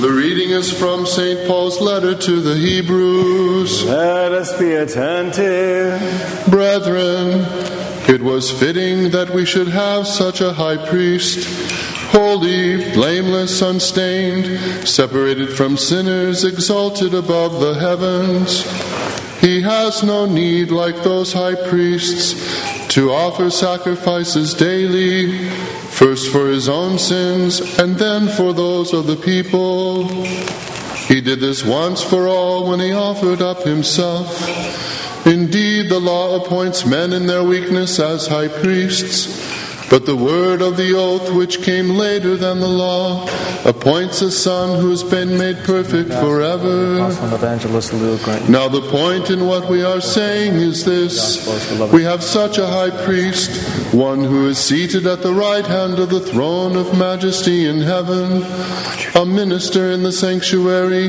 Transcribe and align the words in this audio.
The 0.00 0.12
reading 0.12 0.50
is 0.50 0.72
from 0.72 1.06
St. 1.06 1.48
Paul's 1.48 1.80
letter 1.80 2.14
to 2.14 2.40
the 2.40 2.54
Hebrews. 2.54 3.82
Let 3.84 4.30
us 4.30 4.56
be 4.56 4.74
attentive. 4.74 6.00
Brethren, 6.48 7.44
it 8.08 8.22
was 8.22 8.48
fitting 8.48 9.10
that 9.10 9.28
we 9.30 9.44
should 9.44 9.66
have 9.66 10.06
such 10.06 10.40
a 10.40 10.52
high 10.52 10.76
priest, 10.88 11.48
holy, 12.12 12.92
blameless, 12.94 13.60
unstained, 13.60 14.88
separated 14.88 15.48
from 15.48 15.76
sinners, 15.76 16.44
exalted 16.44 17.12
above 17.12 17.58
the 17.58 17.74
heavens. 17.74 18.62
He 19.40 19.62
has 19.62 20.04
no 20.04 20.26
need, 20.26 20.70
like 20.70 21.02
those 21.02 21.32
high 21.32 21.56
priests, 21.56 22.34
to 22.94 23.10
offer 23.10 23.50
sacrifices 23.50 24.54
daily, 24.54 25.50
first 25.98 26.30
for 26.30 26.46
his 26.46 26.68
own 26.68 26.96
sins 26.96 27.60
and 27.80 27.96
then 27.96 28.28
for 28.28 28.52
those 28.52 28.92
of 28.92 29.08
the 29.08 29.16
people. 29.16 30.06
He 31.08 31.20
did 31.20 31.40
this 31.40 31.64
once 31.64 32.04
for 32.04 32.28
all 32.28 32.68
when 32.70 32.78
he 32.78 32.92
offered 32.92 33.42
up 33.42 33.64
himself. 33.64 35.26
Indeed, 35.26 35.88
the 35.88 35.98
law 35.98 36.36
appoints 36.36 36.86
men 36.86 37.12
in 37.12 37.26
their 37.26 37.42
weakness 37.42 37.98
as 37.98 38.28
high 38.28 38.46
priests. 38.46 39.57
But 39.90 40.04
the 40.04 40.16
word 40.16 40.60
of 40.60 40.76
the 40.76 40.94
oath, 40.94 41.30
which 41.32 41.62
came 41.62 41.88
later 41.90 42.36
than 42.36 42.60
the 42.60 42.68
law, 42.68 43.26
appoints 43.64 44.20
a 44.20 44.30
son 44.30 44.78
who's 44.80 45.02
been 45.02 45.38
made 45.38 45.56
perfect 45.64 46.10
forever. 46.10 46.98
Now, 48.48 48.68
the 48.68 48.82
point 48.90 49.30
in 49.30 49.46
what 49.46 49.68
we 49.70 49.82
are 49.82 50.02
saying 50.02 50.56
is 50.56 50.84
this 50.84 51.46
we 51.90 52.02
have 52.02 52.22
such 52.22 52.58
a 52.58 52.66
high 52.66 52.90
priest, 53.06 53.50
one 53.94 54.22
who 54.22 54.46
is 54.48 54.58
seated 54.58 55.06
at 55.06 55.22
the 55.22 55.32
right 55.32 55.64
hand 55.66 55.98
of 55.98 56.10
the 56.10 56.20
throne 56.20 56.76
of 56.76 56.98
majesty 56.98 57.66
in 57.66 57.80
heaven, 57.80 58.44
a 59.14 59.24
minister 59.24 59.90
in 59.90 60.02
the 60.02 60.12
sanctuary 60.12 61.06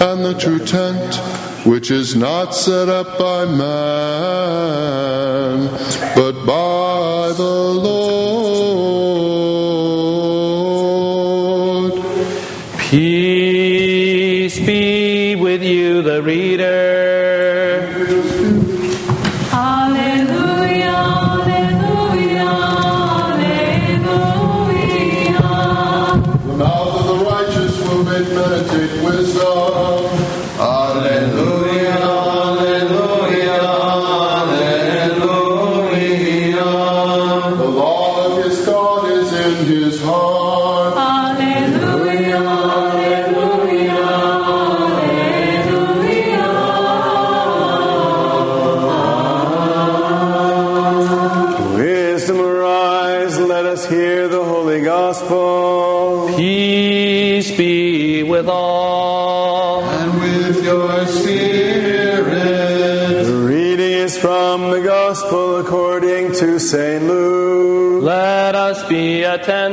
and 0.00 0.22
the 0.22 0.34
true 0.38 0.58
tent, 0.58 1.16
which 1.64 1.90
is 1.90 2.14
not 2.14 2.54
set 2.54 2.90
up 2.90 3.18
by 3.18 3.46
man, 3.46 3.68
but 6.14 6.44
by 6.44 7.32
the 7.36 7.42
Lord. 7.42 8.01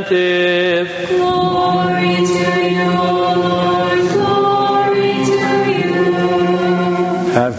ذاته 0.10 0.59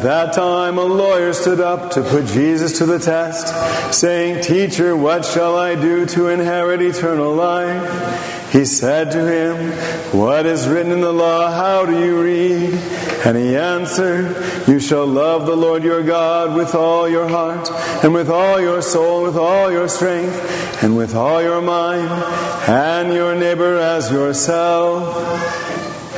At 0.00 0.04
that 0.04 0.32
time, 0.32 0.78
a 0.78 0.84
lawyer 0.84 1.34
stood 1.34 1.60
up 1.60 1.90
to 1.90 2.02
put 2.02 2.24
Jesus 2.24 2.78
to 2.78 2.86
the 2.86 2.98
test, 2.98 3.94
saying, 3.94 4.42
Teacher, 4.42 4.96
what 4.96 5.26
shall 5.26 5.58
I 5.58 5.74
do 5.74 6.06
to 6.06 6.28
inherit 6.28 6.80
eternal 6.80 7.34
life? 7.34 8.50
He 8.50 8.64
said 8.64 9.10
to 9.10 9.26
him, 9.30 9.72
What 10.18 10.46
is 10.46 10.66
written 10.66 10.90
in 10.90 11.02
the 11.02 11.12
law? 11.12 11.50
How 11.50 11.84
do 11.84 12.02
you 12.02 12.22
read? 12.22 12.72
And 13.26 13.36
he 13.36 13.54
answered, 13.54 14.66
You 14.66 14.80
shall 14.80 15.04
love 15.04 15.44
the 15.44 15.54
Lord 15.54 15.84
your 15.84 16.02
God 16.02 16.56
with 16.56 16.74
all 16.74 17.06
your 17.06 17.28
heart, 17.28 17.70
and 18.02 18.14
with 18.14 18.30
all 18.30 18.58
your 18.58 18.80
soul, 18.80 19.24
with 19.24 19.36
all 19.36 19.70
your 19.70 19.86
strength, 19.86 20.82
and 20.82 20.96
with 20.96 21.14
all 21.14 21.42
your 21.42 21.60
mind, 21.60 22.08
and 22.66 23.12
your 23.12 23.34
neighbor 23.34 23.76
as 23.76 24.10
yourself. 24.10 25.79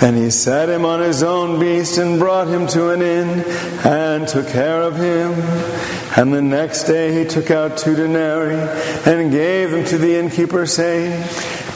Then 0.00 0.16
he 0.16 0.30
set 0.30 0.70
him 0.70 0.86
on 0.86 1.00
his 1.00 1.22
own 1.22 1.60
beast 1.60 1.98
and 1.98 2.18
brought 2.18 2.48
him 2.48 2.66
to 2.68 2.88
an 2.88 3.02
inn 3.02 3.44
and 3.84 4.26
took 4.26 4.48
care 4.48 4.80
of 4.80 4.96
him. 4.96 5.32
And 6.16 6.32
the 6.32 6.40
next 6.40 6.84
day 6.84 7.12
he 7.22 7.28
took 7.28 7.50
out 7.50 7.76
two 7.76 7.94
denarii 7.94 8.56
and 9.04 9.30
gave 9.30 9.72
them 9.72 9.84
to 9.84 9.98
the 9.98 10.16
innkeeper, 10.16 10.64
saying, 10.64 11.22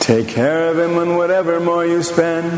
Take 0.01 0.29
care 0.29 0.71
of 0.71 0.79
him, 0.79 0.99
and 0.99 1.17
whatever 1.17 1.61
more 1.61 1.85
you 1.85 2.03
spend, 2.03 2.51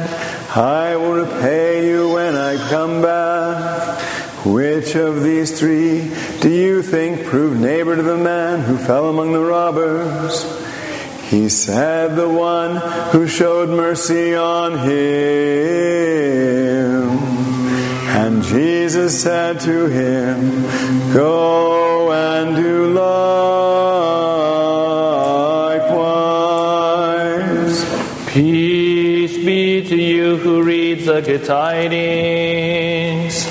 I 0.56 0.96
will 0.96 1.24
repay 1.24 1.88
you 1.88 2.10
when 2.10 2.36
I 2.36 2.56
come 2.70 3.02
back. 3.02 4.00
Which 4.46 4.94
of 4.94 5.24
these 5.24 5.58
three 5.58 6.12
do 6.40 6.48
you 6.48 6.80
think 6.80 7.26
proved 7.26 7.60
neighbor 7.60 7.96
to 7.96 8.02
the 8.02 8.16
man 8.16 8.60
who 8.60 8.78
fell 8.78 9.08
among 9.08 9.32
the 9.32 9.40
robbers? 9.40 10.65
He 11.28 11.48
said, 11.48 12.14
The 12.14 12.28
one 12.28 12.76
who 13.10 13.26
showed 13.26 13.68
mercy 13.68 14.36
on 14.36 14.78
him. 14.78 14.96
And 18.16 18.44
Jesus 18.44 19.22
said 19.22 19.58
to 19.60 19.86
him, 19.86 20.62
Go 21.12 22.12
and 22.12 22.54
do 22.54 22.94
likewise. 22.94 23.04
Peace 28.32 29.36
be 29.38 29.82
to 29.82 29.96
you 29.96 30.36
who 30.36 30.62
reads 30.62 31.06
the 31.06 31.22
good 31.22 31.44
tidings. 31.44 33.45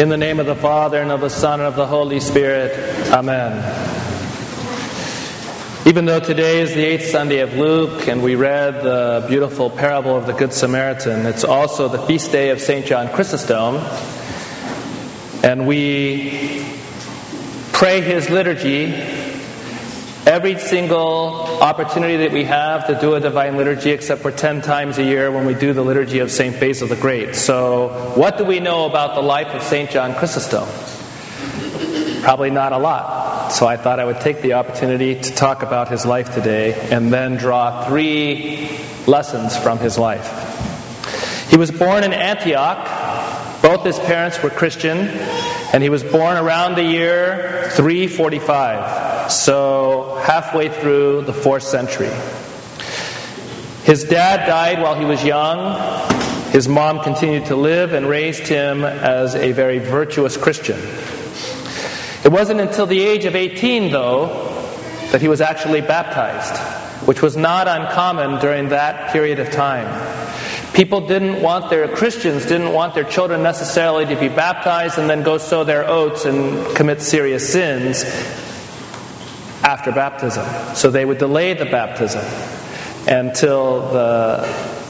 In 0.00 0.08
the 0.08 0.16
name 0.16 0.40
of 0.40 0.46
the 0.46 0.54
Father, 0.54 0.96
and 1.02 1.10
of 1.10 1.20
the 1.20 1.28
Son, 1.28 1.60
and 1.60 1.68
of 1.68 1.76
the 1.76 1.86
Holy 1.86 2.20
Spirit. 2.20 2.72
Amen. 3.12 3.52
Even 5.84 6.06
though 6.06 6.20
today 6.20 6.62
is 6.62 6.72
the 6.72 6.82
eighth 6.82 7.10
Sunday 7.10 7.40
of 7.40 7.52
Luke, 7.52 8.08
and 8.08 8.22
we 8.22 8.34
read 8.34 8.82
the 8.82 9.26
beautiful 9.28 9.68
parable 9.68 10.16
of 10.16 10.24
the 10.24 10.32
Good 10.32 10.54
Samaritan, 10.54 11.26
it's 11.26 11.44
also 11.44 11.86
the 11.88 11.98
feast 12.06 12.32
day 12.32 12.48
of 12.48 12.62
St. 12.62 12.86
John 12.86 13.08
Chrysostom. 13.08 13.76
And 15.44 15.66
we 15.66 16.64
pray 17.74 18.00
his 18.00 18.30
liturgy 18.30 19.19
every 20.26 20.58
single 20.58 21.62
opportunity 21.62 22.18
that 22.18 22.32
we 22.32 22.44
have 22.44 22.86
to 22.88 22.98
do 23.00 23.14
a 23.14 23.20
divine 23.20 23.56
liturgy, 23.56 23.90
except 23.90 24.22
for 24.22 24.30
10 24.30 24.62
times 24.62 24.98
a 24.98 25.04
year 25.04 25.30
when 25.30 25.46
we 25.46 25.54
do 25.54 25.72
the 25.72 25.82
liturgy 25.82 26.18
of 26.18 26.30
St. 26.30 26.58
Basil 26.58 26.88
the 26.88 26.96
Great. 26.96 27.34
So, 27.34 28.12
what 28.14 28.38
do 28.38 28.44
we 28.44 28.60
know 28.60 28.86
about 28.86 29.14
the 29.14 29.22
life 29.22 29.48
of 29.48 29.62
St. 29.62 29.90
John 29.90 30.14
Chrysostom? 30.14 30.68
Probably 32.22 32.50
not 32.50 32.72
a 32.72 32.78
lot. 32.78 33.50
So, 33.52 33.66
I 33.66 33.76
thought 33.76 33.98
I 33.98 34.04
would 34.04 34.20
take 34.20 34.42
the 34.42 34.54
opportunity 34.54 35.20
to 35.20 35.34
talk 35.34 35.62
about 35.62 35.88
his 35.88 36.04
life 36.04 36.34
today 36.34 36.74
and 36.90 37.12
then 37.12 37.36
draw 37.36 37.86
three 37.86 38.78
lessons 39.06 39.56
from 39.56 39.78
his 39.78 39.98
life. 39.98 41.48
He 41.50 41.56
was 41.56 41.70
born 41.70 42.04
in 42.04 42.12
Antioch. 42.12 43.62
Both 43.62 43.84
his 43.84 43.98
parents 43.98 44.42
were 44.42 44.50
Christian, 44.50 44.98
and 45.72 45.82
he 45.82 45.88
was 45.88 46.04
born 46.04 46.36
around 46.36 46.76
the 46.76 46.84
year 46.84 47.68
345, 47.72 49.19
so 49.30 50.20
halfway 50.24 50.68
through 50.68 51.22
the 51.22 51.32
fourth 51.32 51.62
century. 51.62 52.10
His 53.84 54.04
dad 54.04 54.46
died 54.46 54.82
while 54.82 54.94
he 54.94 55.04
was 55.04 55.24
young. 55.24 56.10
His 56.50 56.68
mom 56.68 57.02
continued 57.02 57.46
to 57.46 57.56
live 57.56 57.92
and 57.92 58.08
raised 58.08 58.46
him 58.46 58.84
as 58.84 59.34
a 59.34 59.52
very 59.52 59.78
virtuous 59.78 60.36
Christian. 60.36 60.78
It 62.24 62.30
wasn't 62.30 62.60
until 62.60 62.86
the 62.86 63.00
age 63.00 63.24
of 63.24 63.34
18, 63.34 63.90
though, 63.90 64.26
that 65.12 65.20
he 65.20 65.28
was 65.28 65.40
actually 65.40 65.80
baptized, 65.80 66.56
which 67.06 67.22
was 67.22 67.36
not 67.36 67.68
uncommon 67.68 68.40
during 68.40 68.68
that 68.68 69.12
period 69.12 69.38
of 69.38 69.50
time. 69.50 69.88
People 70.74 71.06
didn't 71.06 71.42
want 71.42 71.68
their 71.70 71.88
Christians 71.88 72.46
didn't 72.46 72.72
want 72.72 72.94
their 72.94 73.04
children 73.04 73.42
necessarily 73.42 74.06
to 74.06 74.16
be 74.16 74.28
baptized 74.28 74.98
and 74.98 75.10
then 75.10 75.22
go 75.22 75.36
sow 75.38 75.64
their 75.64 75.88
oats 75.88 76.24
and 76.26 76.76
commit 76.76 77.02
serious 77.02 77.52
sins 77.52 78.04
after 79.70 79.92
baptism. 79.92 80.44
So 80.74 80.90
they 80.90 81.04
would 81.04 81.18
delay 81.18 81.54
the 81.54 81.64
baptism 81.64 82.24
until 83.06 83.92
the 83.92 84.48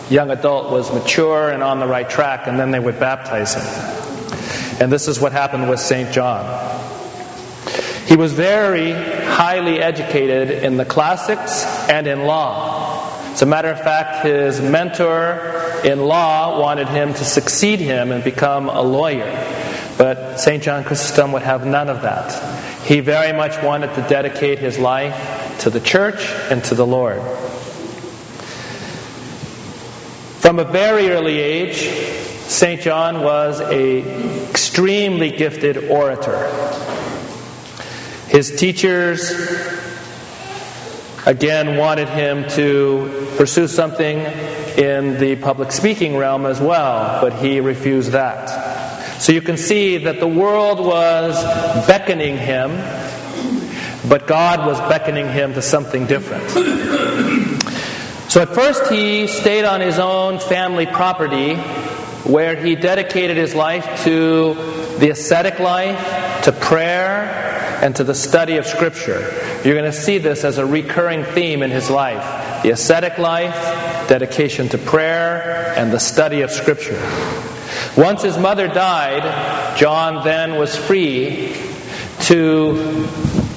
young 0.09 0.31
adult 0.31 0.73
was 0.73 0.91
mature 0.91 1.50
and 1.50 1.62
on 1.62 1.81
the 1.81 1.87
right 1.87 2.09
track, 2.09 2.47
and 2.47 2.59
then 2.59 2.71
they 2.71 2.81
would 2.81 2.99
baptize 2.99 3.55
him. 3.55 4.81
And 4.81 4.91
this 4.91 5.06
is 5.06 5.21
what 5.21 5.32
happened 5.32 5.69
with 5.69 5.81
St. 5.81 6.11
John. 6.12 6.43
He 8.06 8.17
was 8.17 8.32
very 8.32 8.93
highly 8.93 9.81
educated 9.81 10.65
in 10.65 10.79
the 10.79 10.87
classics 10.87 11.67
and 11.91 12.06
in 12.06 12.25
law. 12.25 13.06
As 13.32 13.43
a 13.43 13.47
matter 13.47 13.69
of 13.69 13.81
fact, 13.82 14.25
his 14.25 14.62
mentor 14.62 15.82
in 15.85 16.00
law 16.00 16.59
wanted 16.59 16.88
him 16.88 17.12
to 17.12 17.25
succeed 17.25 17.81
him 17.81 18.12
and 18.12 18.25
become 18.25 18.71
a 18.71 18.81
lawyer. 18.81 19.31
But 19.99 20.38
St. 20.38 20.62
John 20.62 20.85
Chrysostom 20.85 21.32
would 21.32 21.43
have 21.43 21.67
none 21.67 21.91
of 21.91 22.00
that. 22.03 22.32
He 22.85 23.00
very 23.00 23.32
much 23.32 23.62
wanted 23.62 23.94
to 23.94 24.03
dedicate 24.09 24.59
his 24.59 24.79
life 24.79 25.59
to 25.61 25.71
the 25.71 25.81
church 25.81 26.27
and 26.50 26.65
to 26.65 26.75
the 26.75 26.87
Lord. 26.87 27.23
From 30.41 30.59
a 30.59 30.65
very 30.65 31.11
early 31.11 31.38
age, 31.38 31.88
St. 32.49 32.81
John 32.81 33.23
was 33.23 33.61
a 33.61 34.49
extremely 34.50 35.31
gifted 35.31 35.91
orator. 35.91 36.50
His 38.27 38.56
teachers 38.56 39.31
again 41.27 41.77
wanted 41.77 42.09
him 42.09 42.49
to 42.50 43.29
pursue 43.37 43.69
something 43.69 44.19
in 44.77 45.19
the 45.19 45.37
public 45.37 45.71
speaking 45.71 46.17
realm 46.17 46.47
as 46.47 46.61
well, 46.61 47.21
but 47.21 47.35
he 47.35 47.61
refused 47.61 48.12
that. 48.12 48.69
So 49.20 49.32
you 49.32 49.43
can 49.43 49.58
see 49.58 49.99
that 49.99 50.19
the 50.19 50.26
world 50.26 50.81
was 50.81 51.34
beckoning 51.87 52.38
him, 52.38 52.70
but 54.08 54.26
God 54.26 54.67
was 54.67 54.81
beckoning 54.88 55.28
him 55.28 55.52
to 55.52 55.61
something 55.61 56.06
different. 56.06 56.49
So 58.31 58.40
at 58.40 58.49
first 58.55 58.90
he 58.90 59.26
stayed 59.26 59.67
on 59.67 59.82
his 59.82 59.99
own 59.99 60.38
family 60.38 60.87
property 60.87 61.56
where 62.25 62.56
he 62.56 62.76
dedicated 62.76 63.37
his 63.37 63.55
life 63.55 64.05
to 64.05 64.55
the 64.99 65.11
ascetic 65.11 65.58
life, 65.58 66.43
to 66.44 66.52
prayer, 66.52 67.78
and 67.82 67.94
to 67.96 68.05
the 68.05 68.14
study 68.14 68.56
of 68.56 68.64
Scripture. 68.64 69.20
You're 69.62 69.75
going 69.75 69.84
to 69.84 69.93
see 69.93 70.17
this 70.17 70.44
as 70.44 70.56
a 70.56 70.64
recurring 70.64 71.25
theme 71.25 71.62
in 71.62 71.70
his 71.70 71.90
life 71.90 72.62
the 72.62 72.70
ascetic 72.70 73.19
life, 73.19 74.08
dedication 74.08 74.70
to 74.70 74.78
prayer, 74.78 75.75
and 75.76 75.93
the 75.93 76.00
study 76.00 76.40
of 76.40 76.50
Scripture. 76.50 77.50
Once 77.96 78.22
his 78.22 78.38
mother 78.38 78.69
died, 78.69 79.76
John 79.76 80.25
then 80.25 80.56
was 80.56 80.76
free 80.76 81.56
to 82.20 83.06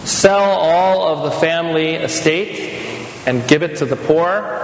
sell 0.06 0.42
all 0.42 1.08
of 1.08 1.24
the 1.24 1.40
family 1.40 1.96
estate 1.96 2.82
and 3.26 3.48
give 3.48 3.64
it 3.64 3.78
to 3.78 3.86
the 3.86 3.96
poor. 3.96 4.60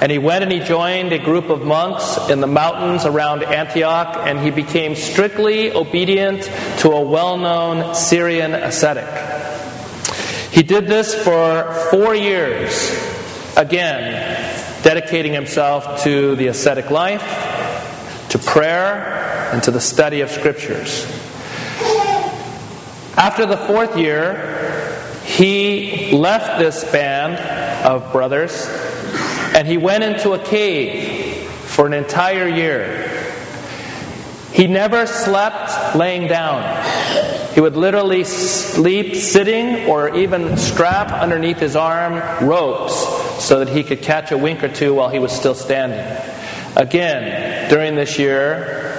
And 0.00 0.12
he 0.12 0.18
went 0.18 0.44
and 0.44 0.52
he 0.52 0.60
joined 0.60 1.12
a 1.12 1.18
group 1.18 1.50
of 1.50 1.62
monks 1.62 2.30
in 2.30 2.40
the 2.40 2.46
mountains 2.46 3.04
around 3.04 3.42
Antioch, 3.42 4.16
and 4.26 4.38
he 4.38 4.50
became 4.50 4.94
strictly 4.94 5.72
obedient 5.72 6.44
to 6.78 6.90
a 6.90 7.00
well 7.00 7.36
known 7.36 7.96
Syrian 7.96 8.54
ascetic. 8.54 9.08
He 10.52 10.62
did 10.62 10.86
this 10.86 11.14
for 11.14 11.72
four 11.90 12.14
years, 12.14 12.90
again, 13.56 14.82
dedicating 14.82 15.32
himself 15.32 16.04
to 16.04 16.36
the 16.36 16.46
ascetic 16.46 16.90
life, 16.90 17.22
to 18.30 18.38
prayer, 18.38 19.50
and 19.52 19.62
to 19.62 19.70
the 19.70 19.80
study 19.80 20.20
of 20.20 20.30
scriptures. 20.30 21.06
After 23.16 23.46
the 23.46 23.56
fourth 23.56 23.96
year, 23.96 24.58
he 25.24 26.12
left 26.12 26.58
this 26.58 26.84
band 26.90 27.36
of 27.84 28.12
brothers 28.12 28.66
and 29.54 29.66
he 29.66 29.76
went 29.76 30.04
into 30.04 30.32
a 30.32 30.38
cave 30.38 31.48
for 31.48 31.86
an 31.86 31.92
entire 31.92 32.46
year. 32.46 33.08
He 34.52 34.66
never 34.66 35.06
slept 35.06 35.96
laying 35.96 36.28
down. 36.28 36.84
He 37.54 37.60
would 37.60 37.76
literally 37.76 38.24
sleep 38.24 39.16
sitting 39.16 39.88
or 39.88 40.14
even 40.16 40.56
strap 40.56 41.10
underneath 41.10 41.58
his 41.58 41.76
arm 41.76 42.46
ropes 42.46 42.94
so 43.44 43.64
that 43.64 43.68
he 43.68 43.82
could 43.82 44.00
catch 44.00 44.30
a 44.30 44.38
wink 44.38 44.62
or 44.62 44.68
two 44.68 44.94
while 44.94 45.08
he 45.08 45.18
was 45.18 45.32
still 45.32 45.54
standing. 45.54 46.06
Again, 46.76 47.47
during 47.68 47.94
this 47.94 48.18
year, 48.18 48.94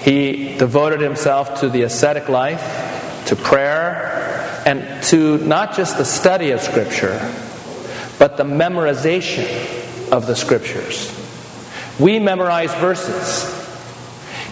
he 0.00 0.56
devoted 0.56 1.00
himself 1.00 1.60
to 1.60 1.68
the 1.68 1.82
ascetic 1.82 2.28
life, 2.28 3.24
to 3.26 3.36
prayer, 3.36 4.62
and 4.66 5.02
to 5.04 5.38
not 5.38 5.76
just 5.76 5.98
the 5.98 6.04
study 6.04 6.50
of 6.50 6.60
Scripture, 6.60 7.18
but 8.18 8.36
the 8.36 8.44
memorization 8.44 10.10
of 10.10 10.26
the 10.26 10.34
Scriptures. 10.34 11.18
We 11.98 12.18
memorize 12.18 12.74
verses. 12.74 13.58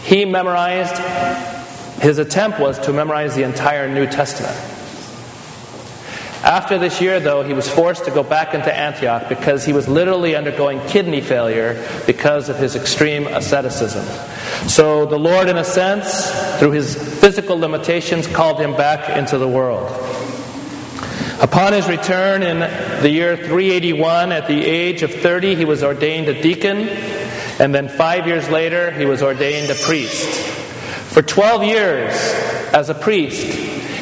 He 0.04 0.24
memorized, 0.24 0.96
his 2.02 2.18
attempt 2.18 2.60
was 2.60 2.78
to 2.80 2.92
memorize 2.92 3.34
the 3.34 3.42
entire 3.42 3.92
New 3.92 4.06
Testament. 4.06 4.56
After 6.50 6.78
this 6.78 7.00
year, 7.00 7.20
though, 7.20 7.44
he 7.44 7.52
was 7.52 7.70
forced 7.70 8.06
to 8.06 8.10
go 8.10 8.24
back 8.24 8.54
into 8.54 8.76
Antioch 8.76 9.28
because 9.28 9.64
he 9.64 9.72
was 9.72 9.86
literally 9.86 10.34
undergoing 10.34 10.80
kidney 10.88 11.20
failure 11.20 11.80
because 12.08 12.48
of 12.48 12.58
his 12.58 12.74
extreme 12.74 13.28
asceticism. 13.28 14.04
So 14.68 15.06
the 15.06 15.16
Lord, 15.16 15.48
in 15.48 15.58
a 15.58 15.64
sense, 15.64 16.28
through 16.58 16.72
his 16.72 16.96
physical 17.20 17.56
limitations, 17.56 18.26
called 18.26 18.58
him 18.58 18.72
back 18.72 19.16
into 19.16 19.38
the 19.38 19.46
world. 19.46 19.92
Upon 21.40 21.72
his 21.72 21.86
return 21.86 22.42
in 22.42 22.58
the 23.00 23.10
year 23.10 23.36
381, 23.36 24.32
at 24.32 24.48
the 24.48 24.60
age 24.60 25.04
of 25.04 25.14
30, 25.14 25.54
he 25.54 25.64
was 25.64 25.84
ordained 25.84 26.26
a 26.26 26.42
deacon, 26.42 26.88
and 27.60 27.72
then 27.72 27.88
five 27.88 28.26
years 28.26 28.50
later, 28.50 28.90
he 28.90 29.06
was 29.06 29.22
ordained 29.22 29.70
a 29.70 29.76
priest. 29.76 30.26
For 31.14 31.22
12 31.22 31.62
years, 31.62 32.12
as 32.74 32.90
a 32.90 32.94
priest, 32.94 33.40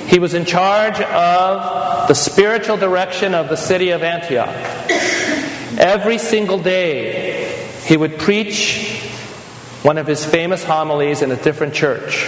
he 0.08 0.18
was 0.18 0.32
in 0.32 0.46
charge 0.46 0.98
of 1.02 1.87
the 2.08 2.14
spiritual 2.14 2.78
direction 2.78 3.34
of 3.34 3.50
the 3.50 3.56
city 3.56 3.90
of 3.90 4.02
Antioch. 4.02 4.48
Every 5.78 6.16
single 6.16 6.58
day, 6.58 7.68
he 7.84 7.96
would 7.96 8.18
preach 8.18 9.02
one 9.82 9.98
of 9.98 10.06
his 10.06 10.24
famous 10.24 10.64
homilies 10.64 11.20
in 11.20 11.30
a 11.30 11.36
different 11.36 11.74
church. 11.74 12.26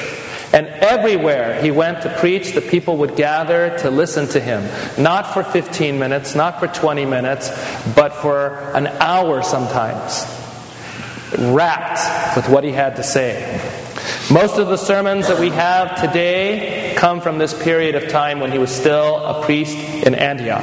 And 0.52 0.66
everywhere 0.66 1.62
he 1.62 1.70
went 1.70 2.02
to 2.02 2.14
preach, 2.18 2.52
the 2.52 2.60
people 2.60 2.99
would 2.99 3.16
gather 3.16 3.78
to 3.78 3.90
listen 3.90 4.26
to 4.28 4.40
him. 4.40 4.62
Not 5.02 5.32
for 5.32 5.42
15 5.42 5.99
minutes, 5.99 6.34
not 6.34 6.60
for 6.60 6.66
20 6.66 7.06
minutes, 7.06 7.49
but 7.94 8.12
for 8.14 8.58
an 8.75 8.87
hour 8.87 9.42
sometimes. 9.42 10.26
Rapt 11.38 12.37
with 12.37 12.49
what 12.49 12.64
he 12.64 12.72
had 12.72 12.96
to 12.96 13.02
say. 13.02 13.79
Most 14.30 14.58
of 14.58 14.68
the 14.68 14.76
sermons 14.76 15.26
that 15.26 15.40
we 15.40 15.49
have 15.50 16.00
today 16.00 16.94
come 16.96 17.20
from 17.20 17.38
this 17.38 17.52
period 17.64 17.96
of 17.96 18.08
time 18.08 18.38
when 18.38 18.52
he 18.52 18.58
was 18.58 18.70
still 18.70 19.16
a 19.16 19.44
priest 19.44 19.76
in 19.76 20.14
Antioch. 20.14 20.62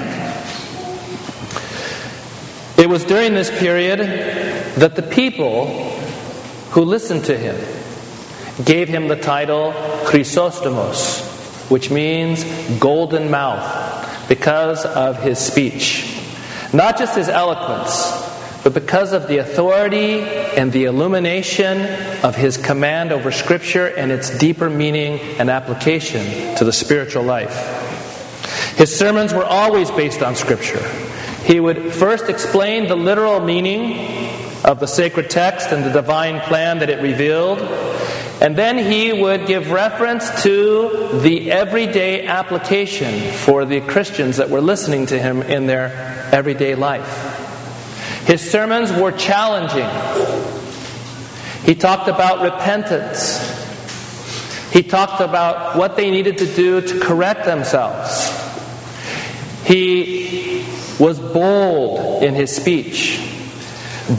It 2.78 2.88
was 2.88 3.04
during 3.04 3.34
this 3.34 3.50
period 3.60 4.00
that 4.78 4.96
the 4.96 5.02
people 5.02 5.66
who 6.70 6.84
listened 6.86 7.26
to 7.26 7.38
him 7.38 7.58
gave 8.64 8.88
him 8.88 9.10
the 9.10 9.18
title 9.18 9.74
Chrysostomos, 10.06 11.70
which 11.70 11.92
means 11.92 12.46
golden 12.80 13.30
mouth, 13.30 14.30
because 14.30 14.86
of 14.86 15.22
his 15.22 15.40
speech. 15.40 16.18
Not 16.72 16.98
just 16.98 17.18
his 17.18 17.28
eloquence, 17.28 18.27
but 18.68 18.74
because 18.74 19.14
of 19.14 19.30
the 19.30 19.38
authority 19.38 20.20
and 20.20 20.74
the 20.74 20.84
illumination 20.84 21.80
of 22.22 22.36
his 22.36 22.58
command 22.58 23.14
over 23.14 23.32
Scripture 23.32 23.86
and 23.86 24.12
its 24.12 24.38
deeper 24.40 24.70
meaning 24.70 25.22
and 25.40 25.50
application 25.50 26.54
to 26.58 26.66
the 26.66 26.74
spiritual 26.74 27.24
life. 27.24 28.76
His 28.76 28.94
sermons 28.94 29.34
were 29.34 29.46
always 29.46 29.90
based 29.92 30.22
on 30.22 30.36
Scripture. 30.36 30.86
He 31.46 31.62
would 31.62 31.94
first 31.94 32.28
explain 32.28 32.90
the 32.90 32.98
literal 32.98 33.40
meaning 33.40 34.36
of 34.66 34.82
the 34.82 34.86
sacred 34.86 35.30
text 35.30 35.72
and 35.72 35.86
the 35.86 35.94
divine 35.94 36.42
plan 36.42 36.80
that 36.80 36.90
it 36.90 37.02
revealed, 37.02 37.60
and 38.42 38.58
then 38.58 38.78
he 38.78 39.14
would 39.14 39.48
give 39.48 39.72
reference 39.72 40.44
to 40.44 41.22
the 41.22 41.54
everyday 41.54 42.28
application 42.28 43.32
for 43.32 43.64
the 43.64 43.80
Christians 43.80 44.36
that 44.36 44.50
were 44.50 44.60
listening 44.60 45.06
to 45.06 45.18
him 45.18 45.42
in 45.42 45.68
their 45.68 46.28
everyday 46.34 46.76
life. 46.76 47.37
His 48.28 48.42
sermons 48.42 48.92
were 48.92 49.14
challenging. 49.14 49.90
He 51.64 51.76
talked 51.76 52.10
about 52.10 52.42
repentance. 52.42 53.40
He 54.70 54.84
talked 54.84 55.22
about 55.22 55.78
what 55.78 55.96
they 55.96 56.12
needed 56.12 56.40
to 56.40 56.46
do 56.46 56.82
to 56.82 57.00
correct 57.00 57.46
themselves. 57.46 58.30
He 59.64 60.66
was 61.00 61.22
bold 61.22 62.22
in 62.22 62.36
his 62.36 62.54
speech. 62.54 63.26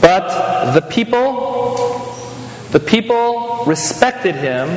But 0.00 0.72
the 0.72 0.80
people, 0.80 2.16
the 2.70 2.80
people 2.80 3.64
respected 3.66 4.36
him 4.36 4.68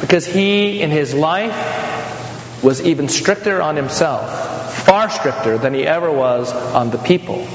because 0.00 0.26
he, 0.26 0.82
in 0.82 0.90
his 0.90 1.14
life, 1.14 2.64
was 2.64 2.82
even 2.82 3.08
stricter 3.08 3.62
on 3.62 3.76
himself, 3.76 4.74
far 4.84 5.08
stricter 5.08 5.56
than 5.56 5.72
he 5.72 5.86
ever 5.86 6.10
was 6.10 6.52
on 6.52 6.90
the 6.90 6.98
people. 6.98 7.46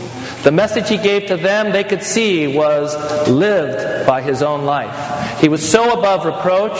The 0.48 0.54
message 0.54 0.88
he 0.88 0.96
gave 0.96 1.26
to 1.26 1.36
them, 1.36 1.74
they 1.74 1.84
could 1.84 2.02
see, 2.02 2.48
was 2.48 2.96
lived 3.28 4.08
by 4.08 4.22
his 4.22 4.42
own 4.42 4.64
life. 4.64 5.42
He 5.42 5.50
was 5.50 5.70
so 5.70 6.00
above 6.00 6.24
reproach 6.24 6.78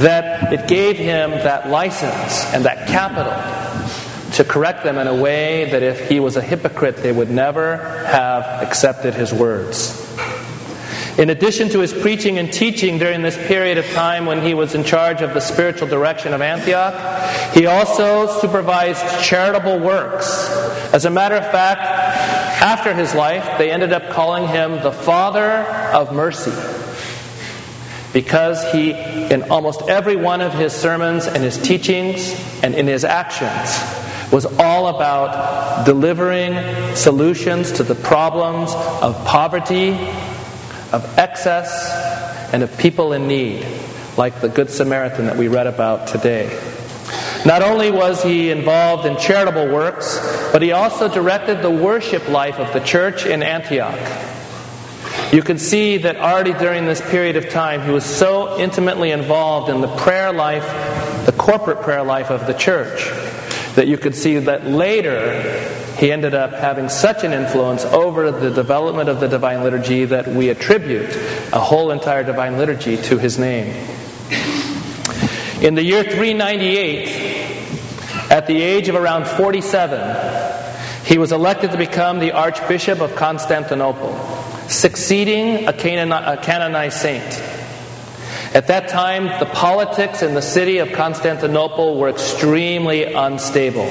that 0.00 0.54
it 0.54 0.68
gave 0.68 0.96
him 0.96 1.32
that 1.32 1.68
license 1.68 2.46
and 2.54 2.64
that 2.64 2.88
capital 2.88 3.34
to 4.36 4.44
correct 4.44 4.84
them 4.84 4.96
in 4.96 5.06
a 5.06 5.14
way 5.14 5.70
that 5.70 5.82
if 5.82 6.08
he 6.08 6.18
was 6.18 6.36
a 6.36 6.40
hypocrite, 6.40 6.96
they 6.96 7.12
would 7.12 7.28
never 7.28 7.76
have 8.06 8.62
accepted 8.62 9.12
his 9.12 9.34
words. 9.34 9.98
In 11.18 11.28
addition 11.28 11.68
to 11.68 11.80
his 11.80 11.92
preaching 11.92 12.38
and 12.38 12.50
teaching 12.50 12.96
during 12.96 13.20
this 13.20 13.36
period 13.36 13.76
of 13.76 13.84
time 13.90 14.24
when 14.24 14.40
he 14.40 14.54
was 14.54 14.74
in 14.74 14.82
charge 14.82 15.20
of 15.20 15.34
the 15.34 15.40
spiritual 15.40 15.88
direction 15.88 16.32
of 16.32 16.40
Antioch, 16.40 17.52
he 17.52 17.66
also 17.66 18.40
supervised 18.40 19.04
charitable 19.22 19.78
works. 19.78 20.48
As 20.94 21.04
a 21.04 21.10
matter 21.10 21.34
of 21.34 21.44
fact, 21.50 22.41
after 22.62 22.94
his 22.94 23.12
life, 23.12 23.58
they 23.58 23.72
ended 23.72 23.92
up 23.92 24.10
calling 24.10 24.46
him 24.46 24.80
the 24.82 24.92
Father 24.92 25.64
of 25.92 26.14
Mercy. 26.14 26.52
Because 28.12 28.62
he, 28.72 28.92
in 28.92 29.50
almost 29.50 29.82
every 29.88 30.14
one 30.14 30.40
of 30.40 30.54
his 30.54 30.72
sermons 30.72 31.26
and 31.26 31.42
his 31.42 31.58
teachings 31.58 32.32
and 32.62 32.76
in 32.76 32.86
his 32.86 33.04
actions, 33.04 33.82
was 34.30 34.46
all 34.60 34.86
about 34.94 35.84
delivering 35.84 36.54
solutions 36.94 37.72
to 37.72 37.82
the 37.82 37.96
problems 37.96 38.72
of 39.02 39.26
poverty, 39.26 39.90
of 40.92 41.18
excess, 41.18 41.90
and 42.52 42.62
of 42.62 42.78
people 42.78 43.12
in 43.12 43.26
need, 43.26 43.66
like 44.16 44.40
the 44.40 44.48
Good 44.48 44.70
Samaritan 44.70 45.26
that 45.26 45.36
we 45.36 45.48
read 45.48 45.66
about 45.66 46.06
today. 46.06 46.71
Not 47.44 47.62
only 47.62 47.90
was 47.90 48.22
he 48.22 48.50
involved 48.50 49.04
in 49.04 49.16
charitable 49.16 49.66
works, 49.66 50.18
but 50.52 50.62
he 50.62 50.70
also 50.70 51.08
directed 51.08 51.60
the 51.60 51.70
worship 51.70 52.28
life 52.28 52.60
of 52.60 52.72
the 52.72 52.80
church 52.80 53.26
in 53.26 53.42
Antioch. 53.42 53.98
You 55.32 55.42
can 55.42 55.58
see 55.58 55.96
that 55.96 56.16
already 56.16 56.52
during 56.52 56.84
this 56.84 57.00
period 57.00 57.36
of 57.36 57.48
time, 57.48 57.82
he 57.82 57.90
was 57.90 58.04
so 58.04 58.60
intimately 58.60 59.10
involved 59.10 59.70
in 59.70 59.80
the 59.80 59.88
prayer 59.96 60.32
life, 60.32 60.64
the 61.26 61.32
corporate 61.32 61.80
prayer 61.80 62.04
life 62.04 62.30
of 62.30 62.46
the 62.46 62.52
church, 62.52 63.08
that 63.74 63.88
you 63.88 63.98
could 63.98 64.14
see 64.14 64.38
that 64.38 64.66
later 64.66 65.42
he 65.96 66.12
ended 66.12 66.34
up 66.34 66.52
having 66.52 66.88
such 66.88 67.24
an 67.24 67.32
influence 67.32 67.84
over 67.86 68.30
the 68.30 68.50
development 68.50 69.08
of 69.08 69.20
the 69.20 69.28
Divine 69.28 69.64
Liturgy 69.64 70.04
that 70.04 70.28
we 70.28 70.48
attribute 70.48 71.10
a 71.52 71.58
whole 71.58 71.90
entire 71.90 72.22
Divine 72.22 72.56
Liturgy 72.56 72.96
to 72.98 73.18
his 73.18 73.38
name. 73.38 73.74
In 75.62 75.74
the 75.76 75.82
year 75.82 76.02
398, 76.02 77.31
at 78.42 78.48
the 78.48 78.60
age 78.60 78.88
of 78.88 78.96
around 78.96 79.24
47, 79.24 81.04
he 81.04 81.16
was 81.16 81.30
elected 81.30 81.70
to 81.70 81.76
become 81.76 82.18
the 82.18 82.32
Archbishop 82.32 83.00
of 83.00 83.14
Constantinople, 83.14 84.12
succeeding 84.66 85.68
a, 85.68 85.72
Canoni- 85.72 86.32
a 86.32 86.42
canonized 86.42 86.98
saint. 86.98 87.22
At 88.52 88.66
that 88.66 88.88
time, 88.88 89.26
the 89.38 89.46
politics 89.46 90.22
in 90.22 90.34
the 90.34 90.42
city 90.42 90.78
of 90.78 90.90
Constantinople 90.90 92.00
were 92.00 92.08
extremely 92.08 93.04
unstable. 93.04 93.86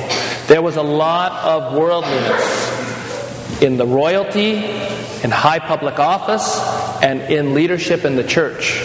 There 0.48 0.62
was 0.62 0.76
a 0.76 0.84
lot 0.84 1.32
of 1.32 1.74
worldliness 1.74 3.62
in 3.62 3.78
the 3.78 3.88
royalty, 3.88 4.56
in 5.24 5.32
high 5.32 5.60
public 5.60 5.98
office, 5.98 6.60
and 7.02 7.22
in 7.22 7.54
leadership 7.54 8.04
in 8.04 8.18
the 8.18 8.26
church. 8.26 8.82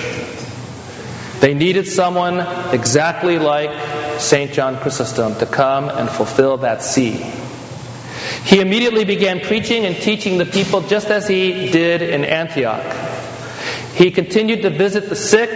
They 1.40 1.54
needed 1.54 1.88
someone 1.88 2.38
exactly 2.72 3.40
like 3.40 3.95
St. 4.18 4.52
John 4.52 4.78
Chrysostom 4.78 5.36
to 5.36 5.46
come 5.46 5.88
and 5.88 6.08
fulfill 6.08 6.58
that 6.58 6.82
see. 6.82 7.32
He 8.44 8.60
immediately 8.60 9.04
began 9.04 9.40
preaching 9.40 9.84
and 9.84 9.96
teaching 9.96 10.38
the 10.38 10.46
people 10.46 10.80
just 10.82 11.08
as 11.08 11.26
he 11.26 11.70
did 11.70 12.02
in 12.02 12.24
Antioch. 12.24 12.84
He 13.94 14.10
continued 14.10 14.62
to 14.62 14.70
visit 14.70 15.08
the 15.08 15.16
sick, 15.16 15.50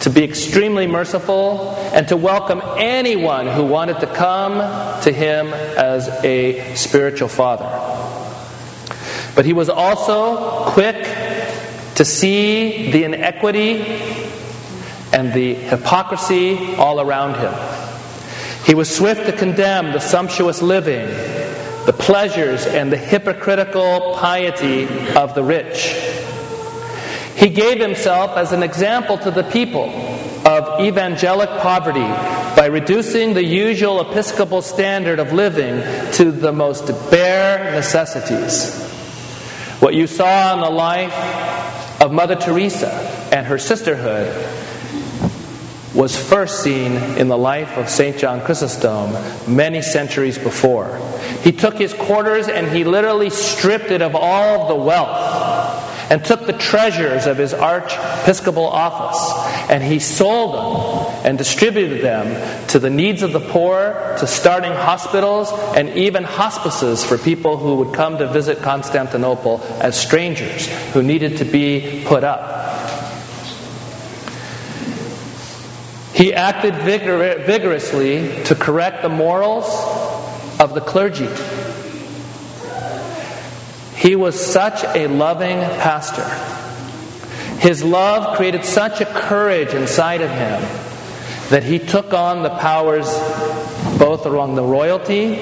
to 0.00 0.10
be 0.10 0.24
extremely 0.24 0.86
merciful, 0.86 1.74
and 1.92 2.06
to 2.08 2.16
welcome 2.16 2.62
anyone 2.76 3.46
who 3.46 3.64
wanted 3.64 4.00
to 4.00 4.06
come 4.06 4.58
to 5.02 5.12
him 5.12 5.48
as 5.48 6.08
a 6.24 6.74
spiritual 6.74 7.28
father. 7.28 7.68
But 9.34 9.44
he 9.44 9.52
was 9.52 9.68
also 9.68 10.70
quick 10.70 10.96
to 11.94 12.04
see 12.04 12.90
the 12.90 13.04
inequity 13.04 14.27
and 15.12 15.32
the 15.32 15.54
hypocrisy 15.54 16.74
all 16.76 17.00
around 17.00 17.34
him. 17.34 17.54
He 18.64 18.74
was 18.74 18.94
swift 18.94 19.26
to 19.26 19.32
condemn 19.32 19.92
the 19.92 20.00
sumptuous 20.00 20.60
living, 20.60 21.06
the 21.86 21.94
pleasures, 21.98 22.66
and 22.66 22.92
the 22.92 22.96
hypocritical 22.96 24.14
piety 24.16 24.84
of 25.14 25.34
the 25.34 25.42
rich. 25.42 25.94
He 27.34 27.48
gave 27.48 27.80
himself 27.80 28.36
as 28.36 28.52
an 28.52 28.62
example 28.62 29.16
to 29.18 29.30
the 29.30 29.44
people 29.44 29.88
of 30.44 30.80
evangelic 30.80 31.48
poverty 31.60 32.00
by 32.56 32.66
reducing 32.66 33.34
the 33.34 33.44
usual 33.44 34.00
episcopal 34.00 34.60
standard 34.60 35.18
of 35.18 35.32
living 35.32 35.80
to 36.14 36.32
the 36.32 36.52
most 36.52 36.88
bare 37.10 37.72
necessities. 37.72 38.84
What 39.80 39.94
you 39.94 40.06
saw 40.06 40.54
in 40.54 40.60
the 40.60 40.70
life 40.70 42.02
of 42.02 42.12
Mother 42.12 42.34
Teresa 42.34 42.90
and 43.32 43.46
her 43.46 43.58
sisterhood 43.58 44.26
was 45.98 46.16
first 46.16 46.62
seen 46.62 46.92
in 47.18 47.26
the 47.26 47.36
life 47.36 47.76
of 47.76 47.88
St. 47.88 48.16
John 48.16 48.40
Chrysostom 48.40 49.12
many 49.52 49.82
centuries 49.82 50.38
before. 50.38 50.96
He 51.42 51.50
took 51.50 51.76
his 51.76 51.92
quarters 51.92 52.46
and 52.46 52.68
he 52.68 52.84
literally 52.84 53.30
stripped 53.30 53.90
it 53.90 54.00
of 54.00 54.14
all 54.14 54.62
of 54.62 54.68
the 54.68 54.76
wealth 54.76 56.08
and 56.08 56.24
took 56.24 56.46
the 56.46 56.52
treasures 56.52 57.26
of 57.26 57.36
his 57.36 57.52
archiepiscopal 57.52 58.64
office 58.64 59.68
and 59.68 59.82
he 59.82 59.98
sold 59.98 60.54
them 60.54 61.26
and 61.26 61.36
distributed 61.36 62.00
them 62.00 62.68
to 62.68 62.78
the 62.78 62.90
needs 62.90 63.22
of 63.22 63.32
the 63.32 63.40
poor, 63.40 64.14
to 64.20 64.26
starting 64.26 64.72
hospitals, 64.72 65.50
and 65.76 65.90
even 65.90 66.22
hospices 66.22 67.02
for 67.04 67.18
people 67.18 67.56
who 67.56 67.74
would 67.74 67.92
come 67.92 68.18
to 68.18 68.28
visit 68.28 68.58
Constantinople 68.62 69.60
as 69.80 70.00
strangers 70.00 70.68
who 70.92 71.02
needed 71.02 71.38
to 71.38 71.44
be 71.44 72.04
put 72.06 72.22
up. 72.22 72.58
He 76.18 76.34
acted 76.34 76.74
vigor- 76.74 77.44
vigorously 77.46 78.42
to 78.46 78.56
correct 78.56 79.02
the 79.02 79.08
morals 79.08 79.66
of 80.58 80.74
the 80.74 80.80
clergy. 80.80 81.28
He 83.94 84.16
was 84.16 84.34
such 84.34 84.82
a 84.96 85.06
loving 85.06 85.60
pastor. 85.78 86.24
His 87.60 87.84
love 87.84 88.36
created 88.36 88.64
such 88.64 89.00
a 89.00 89.04
courage 89.04 89.74
inside 89.74 90.20
of 90.20 90.30
him 90.30 90.60
that 91.50 91.62
he 91.62 91.78
took 91.78 92.12
on 92.12 92.42
the 92.42 92.50
powers 92.50 93.06
both 93.96 94.26
among 94.26 94.56
the 94.56 94.64
royalty, 94.64 95.40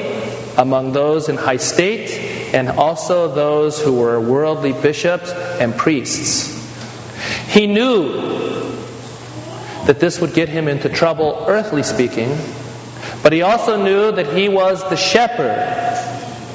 among 0.58 0.92
those 0.92 1.30
in 1.30 1.36
high 1.38 1.56
state, 1.56 2.10
and 2.54 2.68
also 2.68 3.34
those 3.34 3.80
who 3.80 3.94
were 3.94 4.20
worldly 4.20 4.74
bishops 4.74 5.30
and 5.58 5.74
priests. 5.74 6.52
He 7.48 7.66
knew 7.66 8.65
that 9.86 10.00
this 10.00 10.20
would 10.20 10.34
get 10.34 10.48
him 10.48 10.68
into 10.68 10.88
trouble, 10.88 11.44
earthly 11.48 11.82
speaking, 11.82 12.36
but 13.22 13.32
he 13.32 13.42
also 13.42 13.82
knew 13.82 14.12
that 14.12 14.36
he 14.36 14.48
was 14.48 14.82
the 14.90 14.96
shepherd, 14.96 15.56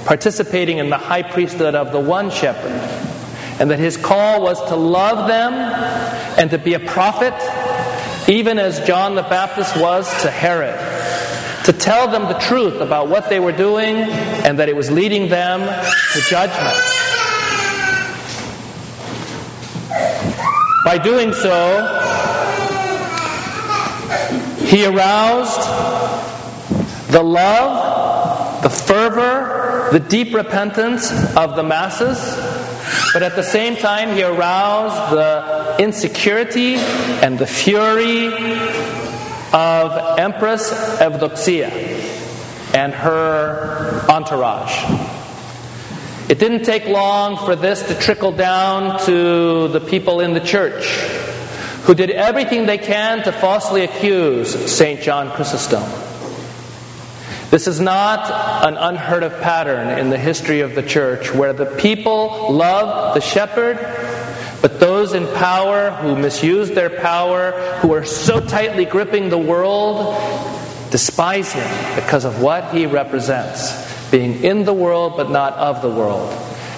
participating 0.06 0.80
in 0.80 0.90
the 0.90 0.98
high 0.98 1.24
priesthood 1.24 1.74
of 1.74 1.92
the 1.92 2.00
one 2.00 2.30
shepherd, 2.30 2.72
and 3.60 3.72
that 3.72 3.80
his 3.80 3.96
call 3.96 4.42
was 4.42 4.64
to 4.68 4.76
love 4.76 5.28
them 5.28 5.54
and 6.38 6.50
to 6.52 6.58
be 6.58 6.74
a 6.74 6.80
prophet, 6.80 7.34
even 8.30 8.60
as 8.60 8.86
John 8.86 9.16
the 9.16 9.24
Baptist 9.24 9.78
was 9.78 10.10
to 10.24 10.30
Herod, 10.30 10.78
to 11.66 11.74
tell 11.74 12.10
them 12.10 12.24
the 12.24 12.40
truth 12.40 12.82
about 12.82 13.08
what 13.08 13.30
they 13.30 13.40
were 13.40 13.52
doing 13.52 13.96
and 13.96 14.60
that 14.60 14.68
it 14.68 14.76
was 14.76 14.92
leading 14.92 15.30
them 15.30 15.62
to 15.62 16.22
judgment. 16.30 16.78
By 20.84 20.98
doing 20.98 21.32
so, 21.32 22.01
he 24.72 24.86
aroused 24.86 25.60
the 27.12 27.22
love, 27.22 28.64
the 28.64 28.70
fervor, 28.70 29.90
the 29.92 30.00
deep 30.00 30.34
repentance 30.34 31.12
of 31.36 31.58
the 31.58 31.64
masses, 31.64 32.18
but 33.12 33.22
at 33.22 33.36
the 33.36 33.44
same 33.44 33.76
time, 33.76 34.16
he 34.16 34.24
aroused 34.24 35.14
the 35.14 35.76
insecurity 35.78 36.76
and 36.76 37.38
the 37.38 37.46
fury 37.46 38.28
of 39.52 40.18
Empress 40.18 40.72
Evdokia 41.02 41.70
and 42.74 42.94
her 42.94 44.06
entourage. 44.08 44.74
It 46.30 46.40
didn't 46.40 46.64
take 46.64 46.86
long 46.86 47.36
for 47.36 47.58
this 47.58 47.86
to 47.90 47.96
trickle 47.96 48.32
down 48.32 49.02
to 49.02 49.68
the 49.68 49.82
people 49.82 50.22
in 50.22 50.34
the 50.34 50.40
church 50.40 51.21
who 51.84 51.96
did 51.96 52.12
everything 52.12 52.66
they 52.66 52.78
can 52.78 53.24
to 53.24 53.32
falsely 53.32 53.84
accuse 53.84 54.54
St. 54.72 55.02
John 55.02 55.32
Chrysostom. 55.32 55.84
This 57.50 57.68
is 57.68 57.80
not 57.82 58.32
an 58.64 58.78
unheard 58.78 59.24
of 59.24 59.42
pattern 59.42 60.00
in 60.00 60.10
the 60.10 60.18
history 60.18 60.62
of 60.62 60.74
the 60.74 60.84
church 60.84 61.34
where 61.34 61.52
the 61.52 61.66
people 61.66 62.54
love 62.54 63.14
the 63.14 63.20
shepherd, 63.20 63.78
but 64.62 64.80
those 64.80 65.14
in 65.14 65.28
power 65.36 65.92
who 65.92 66.16
misuse 66.16 66.72
their 66.72 66.90
power, 66.90 67.52
who 67.82 67.94
are 67.94 68.06
so 68.06 68.40
tightly 68.40 68.86
gripping 68.86 69.30
the 69.30 69.38
world, 69.38 70.16
despise 70.92 71.52
him 71.52 71.96
because 71.96 72.24
of 72.24 72.42
what 72.42 72.74
he 72.74 72.86
represents 72.86 74.10
being 74.12 74.44
in 74.44 74.64
the 74.66 74.74
world 74.74 75.18
but 75.18 75.30
not 75.30 75.54
of 75.54 75.82
the 75.82 75.90
world. 75.90 76.32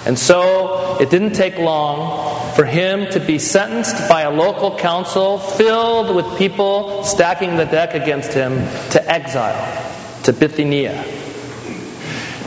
And 0.06 0.18
so 0.18 0.96
it 1.00 1.10
didn't 1.10 1.34
take 1.34 1.58
long 1.58 2.33
for 2.54 2.64
him 2.64 3.10
to 3.10 3.20
be 3.20 3.38
sentenced 3.38 4.08
by 4.08 4.22
a 4.22 4.30
local 4.30 4.76
council 4.78 5.38
filled 5.38 6.14
with 6.14 6.38
people 6.38 7.02
stacking 7.04 7.56
the 7.56 7.64
deck 7.64 7.94
against 7.94 8.32
him 8.32 8.56
to 8.90 9.10
exile 9.10 9.92
to 10.22 10.32
Bithynia. 10.32 11.04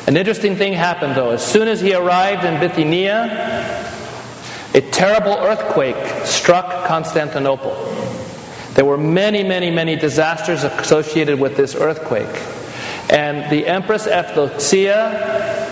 An 0.07 0.15
interesting 0.15 0.55
thing 0.55 0.73
happened 0.73 1.15
though. 1.15 1.31
As 1.31 1.45
soon 1.45 1.67
as 1.67 1.81
he 1.81 1.93
arrived 1.93 2.45
in 2.45 2.59
Bithynia, 2.59 3.83
a 4.73 4.81
terrible 4.91 5.33
earthquake 5.33 6.25
struck 6.25 6.85
Constantinople. 6.85 7.75
There 8.75 8.85
were 8.85 8.97
many, 8.97 9.43
many, 9.43 9.71
many 9.71 9.95
disasters 9.95 10.63
associated 10.63 11.39
with 11.39 11.57
this 11.57 11.75
earthquake. 11.75 12.29
And 13.09 13.51
the 13.51 13.65
Empress 13.65 14.05
Evdokia, 14.05 15.66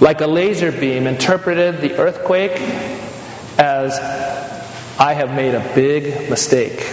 like 0.00 0.20
a 0.20 0.26
laser 0.26 0.72
beam, 0.72 1.06
interpreted 1.06 1.80
the 1.80 1.98
earthquake 1.98 2.52
as 3.58 3.98
I 4.98 5.14
have 5.14 5.34
made 5.34 5.54
a 5.54 5.74
big 5.74 6.30
mistake 6.30 6.86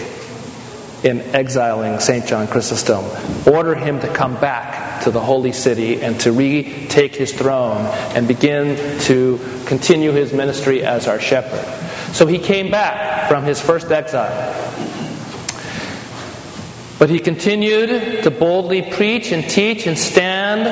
in 1.04 1.22
exiling 1.36 2.00
St. 2.00 2.26
John 2.26 2.48
Chrysostom. 2.48 3.06
Order 3.52 3.76
him 3.76 4.00
to 4.00 4.08
come 4.12 4.36
back 4.40 5.04
to 5.04 5.12
the 5.12 5.20
holy 5.20 5.52
city 5.52 6.02
and 6.02 6.20
to 6.22 6.32
retake 6.32 7.16
his 7.16 7.32
throne 7.32 7.86
and 8.16 8.27
begin 8.27 9.00
to 9.01 9.40
continue 9.68 10.12
his 10.12 10.34
ministry 10.34 10.84
as 10.84 11.08
our 11.08 11.20
shepherd. 11.20 11.64
So 12.16 12.25
he 12.25 12.40
came 12.40 12.72
back 12.72 13.29
from 13.29 13.44
his 13.44 13.62
first 13.62 13.92
exile. 13.92 14.53
But 16.98 17.10
he 17.10 17.20
continued 17.20 18.24
to 18.24 18.32
boldly 18.32 18.82
preach 18.82 19.32
and 19.32 19.48
teach 19.48 19.86
and 19.86 19.98
stand 19.98 20.66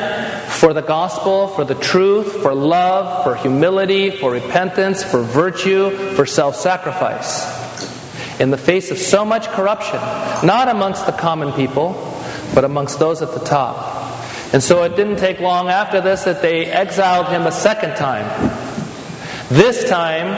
for 0.53 0.73
the 0.73 0.81
gospel, 0.81 1.47
for 1.47 1.65
the 1.65 1.75
truth, 1.75 2.41
for 2.41 2.53
love, 2.53 3.23
for 3.23 3.35
humility, 3.35 4.11
for 4.11 4.31
repentance, 4.31 5.03
for 5.03 5.21
virtue, 5.21 5.89
for 6.15 6.25
self 6.25 6.55
sacrifice. 6.55 7.61
In 8.39 8.49
the 8.49 8.57
face 8.57 8.91
of 8.91 8.97
so 8.97 9.25
much 9.25 9.47
corruption, 9.49 9.99
not 10.45 10.69
amongst 10.69 11.05
the 11.05 11.11
common 11.11 11.53
people, 11.53 11.93
but 12.53 12.63
amongst 12.63 12.99
those 12.99 13.21
at 13.21 13.33
the 13.33 13.39
top. 13.39 14.03
And 14.53 14.61
so 14.61 14.83
it 14.83 14.95
didn't 14.95 15.17
take 15.17 15.39
long 15.39 15.69
after 15.69 15.99
this 15.99 16.23
that 16.25 16.41
they 16.41 16.65
exiled 16.65 17.27
him 17.27 17.47
a 17.47 17.51
second 17.51 17.95
time. 17.95 18.25
This 19.49 19.89
time 19.89 20.33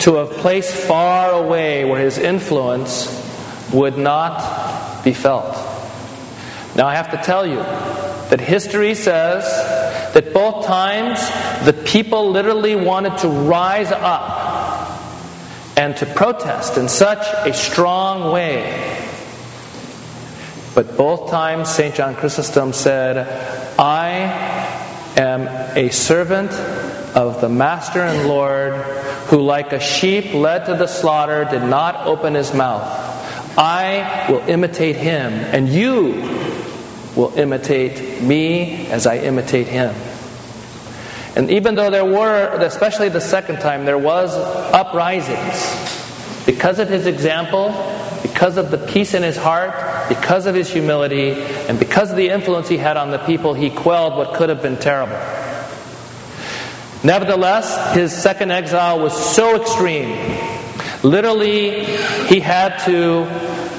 to 0.00 0.18
a 0.18 0.26
place 0.26 0.72
far 0.86 1.32
away 1.32 1.84
where 1.84 2.00
his 2.00 2.18
influence 2.18 3.08
would 3.72 3.96
not 3.96 5.02
be 5.02 5.12
felt. 5.12 5.54
Now, 6.76 6.86
I 6.86 6.94
have 6.94 7.10
to 7.12 7.16
tell 7.16 7.46
you 7.46 7.64
that 8.30 8.40
history 8.40 8.94
says 8.94 9.44
that 10.14 10.32
both 10.32 10.66
times 10.66 11.20
the 11.64 11.72
people 11.72 12.30
literally 12.30 12.74
wanted 12.74 13.18
to 13.18 13.28
rise 13.28 13.92
up 13.92 14.46
and 15.76 15.96
to 15.98 16.06
protest 16.06 16.78
in 16.78 16.88
such 16.88 17.26
a 17.46 17.52
strong 17.52 18.32
way. 18.32 19.02
But 20.74 20.96
both 20.96 21.30
times 21.30 21.68
St. 21.68 21.94
John 21.94 22.16
Chrysostom 22.16 22.72
said, 22.72 23.26
I 23.78 24.08
am 25.16 25.48
a 25.76 25.90
servant 25.90 26.52
of 27.16 27.40
the 27.40 27.48
Master 27.48 28.00
and 28.00 28.28
Lord 28.28 28.74
who, 29.28 29.40
like 29.40 29.72
a 29.72 29.80
sheep 29.80 30.34
led 30.34 30.66
to 30.66 30.74
the 30.74 30.86
slaughter, 30.86 31.46
did 31.50 31.62
not 31.62 32.06
open 32.06 32.34
his 32.34 32.52
mouth. 32.52 32.84
I 33.58 34.26
will 34.30 34.46
imitate 34.48 34.96
him, 34.96 35.32
and 35.32 35.68
you 35.68 36.35
will 37.16 37.32
imitate 37.36 38.22
me 38.22 38.86
as 38.88 39.06
I 39.06 39.16
imitate 39.18 39.66
him. 39.66 39.94
And 41.34 41.50
even 41.50 41.74
though 41.74 41.90
there 41.90 42.04
were, 42.04 42.56
especially 42.60 43.08
the 43.08 43.20
second 43.20 43.58
time, 43.58 43.84
there 43.84 43.98
was 43.98 44.34
uprisings, 44.72 46.44
because 46.46 46.78
of 46.78 46.88
his 46.88 47.06
example, 47.06 47.74
because 48.22 48.56
of 48.56 48.70
the 48.70 48.78
peace 48.78 49.14
in 49.14 49.22
his 49.22 49.36
heart, 49.36 50.08
because 50.08 50.46
of 50.46 50.54
his 50.54 50.70
humility, 50.70 51.32
and 51.68 51.78
because 51.78 52.10
of 52.10 52.16
the 52.16 52.28
influence 52.28 52.68
he 52.68 52.76
had 52.76 52.96
on 52.96 53.10
the 53.10 53.18
people, 53.18 53.52
he 53.54 53.70
quelled 53.70 54.16
what 54.16 54.34
could 54.34 54.48
have 54.48 54.62
been 54.62 54.76
terrible. 54.76 55.18
Nevertheless, 57.04 57.94
his 57.94 58.12
second 58.12 58.50
exile 58.50 59.00
was 59.00 59.12
so 59.34 59.60
extreme. 59.60 60.38
Literally, 61.02 61.84
he 62.26 62.40
had 62.40 62.78
to 62.86 63.26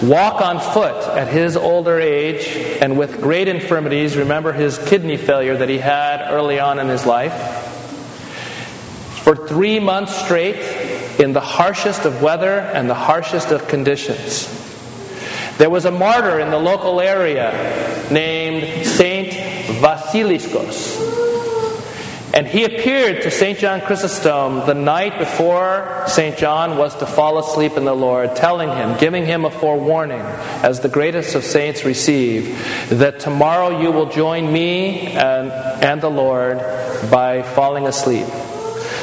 walk 0.03 0.41
on 0.41 0.59
foot 0.59 0.95
at 1.17 1.27
his 1.27 1.55
older 1.57 1.99
age 1.99 2.47
and 2.81 2.97
with 2.97 3.21
great 3.21 3.47
infirmities. 3.47 4.17
Remember 4.17 4.51
his 4.51 4.77
kidney 4.77 5.17
failure 5.17 5.57
that 5.57 5.69
he 5.69 5.77
had 5.77 6.31
early 6.31 6.59
on 6.59 6.79
in 6.79 6.87
his 6.87 7.05
life. 7.05 7.33
For 9.23 9.35
three 9.35 9.79
months 9.79 10.15
straight, 10.15 10.87
in 11.19 11.33
the 11.33 11.41
harshest 11.41 12.05
of 12.05 12.21
weather 12.21 12.59
and 12.59 12.89
the 12.89 12.93
harshest 12.93 13.51
of 13.51 13.67
conditions. 13.67 14.53
There 15.57 15.69
was 15.69 15.85
a 15.85 15.91
martyr 15.91 16.39
in 16.39 16.51
the 16.51 16.59
local 16.59 17.01
area 17.01 18.07
named 18.11 18.85
Saint 18.85 19.33
Vasiliskos. 19.81 20.96
And 22.37 22.45
he 22.45 22.65
appeared 22.65 23.23
to 23.23 23.31
St. 23.31 23.57
John 23.57 23.81
Chrysostom 23.81 24.67
the 24.67 24.75
night 24.75 25.17
before 25.17 26.03
St. 26.05 26.37
John 26.37 26.77
was 26.77 26.95
to 26.97 27.07
fall 27.07 27.39
asleep 27.39 27.77
in 27.77 27.83
the 27.83 27.95
Lord, 27.95 28.35
telling 28.35 28.69
him, 28.69 28.95
giving 28.99 29.25
him 29.25 29.43
a 29.43 29.49
forewarning, 29.49 30.21
as 30.21 30.79
the 30.79 30.87
greatest 30.87 31.33
of 31.33 31.43
saints 31.43 31.83
receive, 31.83 32.55
that 32.89 33.19
tomorrow 33.19 33.81
you 33.81 33.91
will 33.91 34.05
join 34.11 34.53
me 34.53 35.07
and, 35.13 35.51
and 35.51 35.99
the 35.99 36.11
Lord 36.11 36.59
by 37.09 37.41
falling 37.41 37.87
asleep. 37.87 38.27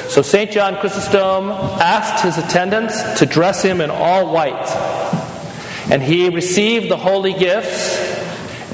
So 0.08 0.22
St. 0.22 0.52
John 0.52 0.76
Chrysostom 0.76 1.50
asked 1.50 2.22
his 2.22 2.38
attendants 2.38 3.18
to 3.18 3.26
dress 3.26 3.60
him 3.62 3.80
in 3.80 3.90
all 3.90 4.32
white. 4.32 4.68
And 5.90 6.00
he 6.00 6.28
received 6.28 6.88
the 6.88 6.96
holy 6.96 7.32
gifts 7.32 7.98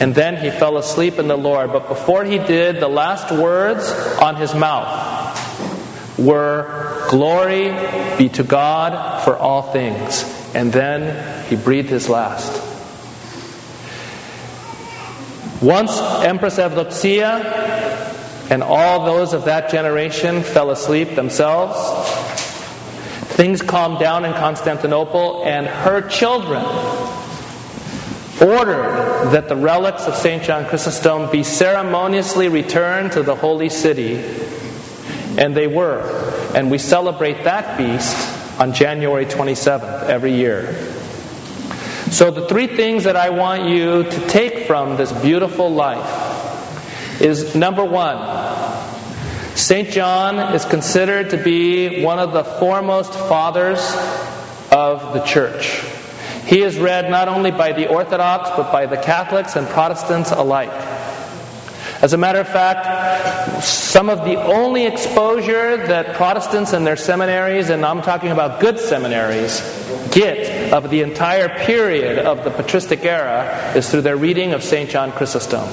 and 0.01 0.15
then 0.15 0.39
he 0.39 0.51
fell 0.51 0.79
asleep 0.79 1.19
in 1.19 1.29
the 1.29 1.37
Lord. 1.37 1.73
But 1.73 1.87
before 1.87 2.25
he 2.25 2.39
did, 2.39 2.81
the 2.81 2.89
last 2.89 3.31
words 3.31 3.91
on 4.19 4.37
his 4.37 4.55
mouth 4.55 6.19
were, 6.19 7.07
Glory 7.11 7.69
be 8.17 8.31
to 8.31 8.43
God 8.43 9.23
for 9.23 9.37
all 9.37 9.61
things. 9.61 10.25
And 10.55 10.73
then 10.73 11.47
he 11.49 11.57
breathed 11.57 11.91
his 11.91 12.09
last. 12.09 12.51
Once 15.63 15.99
Empress 16.25 16.57
Evdokia 16.57 17.45
and 18.51 18.63
all 18.63 19.05
those 19.05 19.35
of 19.35 19.45
that 19.45 19.71
generation 19.71 20.43
fell 20.43 20.71
asleep 20.71 21.15
themselves, 21.15 21.77
things 23.35 23.61
calmed 23.61 23.99
down 23.99 24.25
in 24.25 24.33
Constantinople, 24.33 25.45
and 25.45 25.67
her 25.67 26.09
children 26.09 26.65
ordered 28.41 29.31
that 29.33 29.49
the 29.49 29.57
relics 29.57 30.07
of 30.07 30.15
St. 30.15 30.43
John 30.43 30.67
Chrysostom 30.67 31.31
be 31.31 31.43
ceremoniously 31.43 32.49
returned 32.49 33.13
to 33.13 33.23
the 33.23 33.35
holy 33.35 33.69
city. 33.69 34.17
And 35.39 35.55
they 35.55 35.67
were. 35.67 36.01
And 36.55 36.71
we 36.71 36.79
celebrate 36.79 37.45
that 37.45 37.77
feast 37.77 38.61
on 38.61 38.73
January 38.73 39.27
27th 39.27 40.09
every 40.09 40.35
year. 40.35 40.75
So, 42.11 42.31
the 42.31 42.49
three 42.49 42.67
things 42.67 43.05
that 43.05 43.15
I 43.15 43.31
want 43.31 43.69
you 43.69 44.03
to 44.03 44.29
take 44.29 44.67
from 44.67 44.97
this 44.97 45.13
beautiful 45.13 45.73
life 45.73 47.21
is 47.21 47.55
number 47.55 47.85
one, 47.85 48.19
St. 49.57 49.91
John 49.91 50.55
is 50.55 50.65
considered 50.65 51.31
to 51.31 51.37
be 51.37 52.03
one 52.03 52.19
of 52.19 52.33
the 52.33 52.43
foremost 52.43 53.13
fathers 53.13 53.81
of 54.73 55.15
the 55.15 55.23
church. 55.25 55.85
He 56.51 56.63
is 56.63 56.81
read 56.81 57.09
not 57.09 57.29
only 57.29 57.53
by 57.53 57.71
the 57.71 57.87
Orthodox, 57.87 58.51
but 58.57 58.73
by 58.73 58.87
the 58.87 58.97
Catholics 58.97 59.55
and 59.55 59.69
Protestants 59.69 60.33
alike. 60.33 60.73
As 62.03 62.13
a 62.13 62.17
matter 62.17 62.41
of 62.41 62.49
fact, 62.49 63.63
some 63.63 64.11
of 64.11 64.25
the 64.25 64.35
only 64.35 64.85
exposure 64.85 65.77
that 65.77 66.17
Protestants 66.17 66.73
and 66.73 66.85
their 66.85 66.97
seminaries, 66.97 67.71
and 67.71 67.87
I'm 67.87 68.03
talking 68.03 68.33
about 68.33 68.59
good 68.59 68.81
seminaries, 68.81 69.61
get 70.11 70.73
of 70.73 70.91
the 70.91 71.03
entire 71.03 71.49
period 71.65 72.19
of 72.19 72.43
the 72.43 72.51
patristic 72.51 73.05
era 73.05 73.73
is 73.77 73.89
through 73.89 74.03
their 74.03 74.17
reading 74.17 74.53
of 74.53 74.65
St. 74.65 74.91
John 74.91 75.13
Chrysostom. 75.13 75.69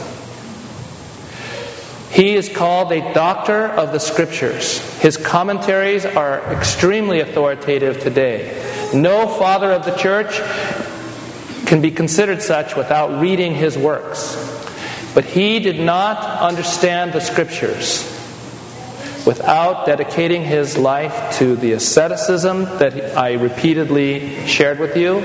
He 2.12 2.36
is 2.36 2.50
called 2.50 2.92
a 2.92 3.14
doctor 3.16 3.66
of 3.66 3.94
the 3.94 4.00
scriptures. 4.00 4.80
His 5.00 5.18
commentaries 5.18 6.06
are 6.06 6.40
extremely 6.54 7.22
authoritative 7.22 8.00
today. 8.00 8.77
No 8.94 9.28
father 9.28 9.72
of 9.72 9.86
the 9.86 9.96
church 9.96 10.42
can 11.66 11.82
be 11.82 11.92
considered 11.92 12.42
such 12.42 12.76
without 12.76 13.20
reading 13.22 13.54
his 13.54 13.78
works. 13.78 14.36
But 15.14 15.26
he 15.26 15.60
did 15.60 15.80
not 15.80 16.24
understand 16.42 17.14
the 17.14 17.20
scriptures 17.20 18.14
without 19.26 19.86
dedicating 19.86 20.44
his 20.44 20.78
life 20.78 21.38
to 21.38 21.56
the 21.58 21.74
asceticism 21.74 22.64
that 22.80 23.18
I 23.18 23.34
repeatedly 23.34 24.48
shared 24.48 24.80
with 24.80 24.96
you, 24.96 25.22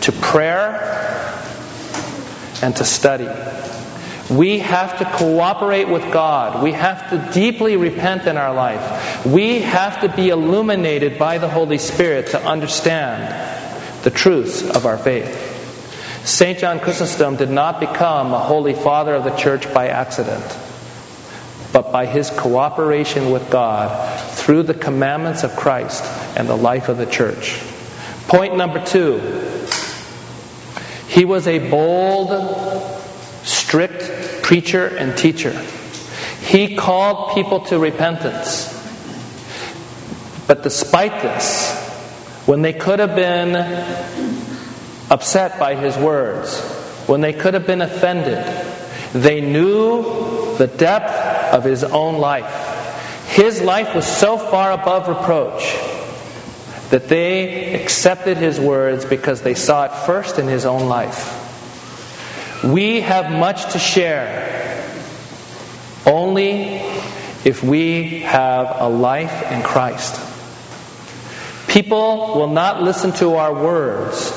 to 0.00 0.12
prayer, 0.12 0.80
and 2.62 2.74
to 2.76 2.84
study. 2.84 3.28
We 4.30 4.58
have 4.58 4.98
to 4.98 5.04
cooperate 5.04 5.88
with 5.88 6.12
God. 6.12 6.62
We 6.62 6.72
have 6.72 7.10
to 7.10 7.32
deeply 7.32 7.76
repent 7.76 8.26
in 8.26 8.36
our 8.36 8.52
life. 8.52 9.24
We 9.24 9.60
have 9.60 10.00
to 10.00 10.08
be 10.08 10.30
illuminated 10.30 11.18
by 11.18 11.38
the 11.38 11.48
Holy 11.48 11.78
Spirit 11.78 12.28
to 12.28 12.44
understand 12.44 14.02
the 14.02 14.10
truths 14.10 14.62
of 14.62 14.84
our 14.84 14.98
faith. 14.98 15.54
St. 16.24 16.58
John 16.58 16.80
Chrysostom 16.80 17.36
did 17.36 17.50
not 17.50 17.78
become 17.78 18.32
a 18.32 18.38
holy 18.40 18.74
father 18.74 19.14
of 19.14 19.22
the 19.22 19.36
church 19.36 19.72
by 19.72 19.88
accident, 19.88 20.44
but 21.72 21.92
by 21.92 22.04
his 22.06 22.30
cooperation 22.30 23.30
with 23.30 23.48
God 23.48 24.20
through 24.32 24.64
the 24.64 24.74
commandments 24.74 25.44
of 25.44 25.54
Christ 25.54 26.04
and 26.36 26.48
the 26.48 26.56
life 26.56 26.88
of 26.88 26.98
the 26.98 27.06
church. 27.06 27.60
Point 28.26 28.56
number 28.56 28.84
two 28.84 29.20
he 31.08 31.24
was 31.24 31.46
a 31.46 31.70
bold, 31.70 32.30
strict 33.66 34.44
preacher 34.44 34.86
and 34.86 35.18
teacher. 35.18 35.50
He 36.40 36.76
called 36.76 37.34
people 37.34 37.60
to 37.66 37.80
repentance. 37.80 38.72
But 40.46 40.62
despite 40.62 41.20
this, 41.20 41.74
when 42.46 42.62
they 42.62 42.72
could 42.72 43.00
have 43.00 43.16
been 43.16 43.56
upset 45.10 45.58
by 45.58 45.74
his 45.74 45.96
words, 45.96 46.60
when 47.08 47.20
they 47.20 47.32
could 47.32 47.54
have 47.54 47.66
been 47.66 47.82
offended, 47.82 48.38
they 49.12 49.40
knew 49.40 50.56
the 50.58 50.68
depth 50.68 51.52
of 51.52 51.64
his 51.64 51.82
own 51.82 52.18
life. 52.18 53.26
His 53.30 53.60
life 53.60 53.96
was 53.96 54.06
so 54.06 54.38
far 54.38 54.70
above 54.70 55.08
reproach 55.08 55.74
that 56.90 57.08
they 57.08 57.74
accepted 57.82 58.36
his 58.36 58.60
words 58.60 59.04
because 59.04 59.42
they 59.42 59.54
saw 59.54 59.86
it 59.86 60.06
first 60.06 60.38
in 60.38 60.46
his 60.46 60.64
own 60.64 60.88
life. 60.88 61.42
We 62.66 63.00
have 63.00 63.30
much 63.30 63.72
to 63.74 63.78
share 63.78 64.84
only 66.04 66.80
if 67.44 67.62
we 67.62 68.20
have 68.20 68.80
a 68.80 68.88
life 68.88 69.52
in 69.52 69.62
Christ. 69.62 70.20
People 71.68 72.34
will 72.34 72.50
not 72.50 72.82
listen 72.82 73.12
to 73.12 73.34
our 73.34 73.54
words 73.54 74.32